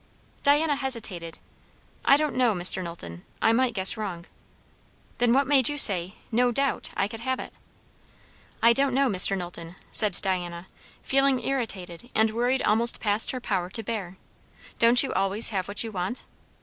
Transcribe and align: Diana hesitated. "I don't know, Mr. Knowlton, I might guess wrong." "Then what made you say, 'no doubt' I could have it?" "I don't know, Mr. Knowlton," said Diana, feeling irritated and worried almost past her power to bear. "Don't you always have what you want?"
Diana 0.41 0.77
hesitated. 0.77 1.37
"I 2.03 2.17
don't 2.17 2.35
know, 2.35 2.55
Mr. 2.55 2.83
Knowlton, 2.83 3.23
I 3.39 3.53
might 3.53 3.75
guess 3.75 3.95
wrong." 3.97 4.25
"Then 5.19 5.31
what 5.31 5.45
made 5.45 5.69
you 5.69 5.77
say, 5.77 6.15
'no 6.31 6.51
doubt' 6.51 6.89
I 6.97 7.07
could 7.07 7.19
have 7.19 7.39
it?" 7.39 7.53
"I 8.63 8.73
don't 8.73 8.95
know, 8.95 9.09
Mr. 9.09 9.37
Knowlton," 9.37 9.75
said 9.91 10.17
Diana, 10.23 10.65
feeling 11.03 11.45
irritated 11.45 12.09
and 12.15 12.33
worried 12.33 12.63
almost 12.63 12.99
past 12.99 13.29
her 13.29 13.39
power 13.39 13.69
to 13.69 13.83
bear. 13.83 14.17
"Don't 14.79 15.03
you 15.03 15.13
always 15.13 15.49
have 15.49 15.67
what 15.67 15.83
you 15.83 15.91
want?" 15.91 16.23